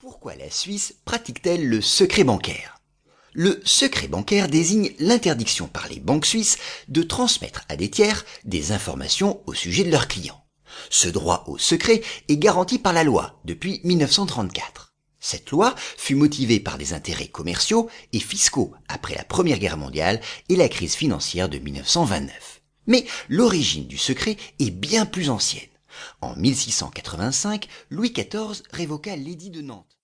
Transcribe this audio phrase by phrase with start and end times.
[0.00, 2.80] Pourquoi la Suisse pratique-t-elle le secret bancaire?
[3.32, 8.70] Le secret bancaire désigne l'interdiction par les banques suisses de transmettre à des tiers des
[8.70, 10.44] informations au sujet de leurs clients.
[10.88, 14.94] Ce droit au secret est garanti par la loi depuis 1934.
[15.18, 20.20] Cette loi fut motivée par des intérêts commerciaux et fiscaux après la Première Guerre mondiale
[20.48, 22.62] et la crise financière de 1929.
[22.86, 25.67] Mais l'origine du secret est bien plus ancienne.
[26.20, 29.96] En 1685, Louis XIV révoqua l'édit de Nantes.